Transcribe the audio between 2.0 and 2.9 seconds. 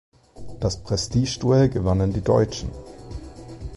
die Deutschen.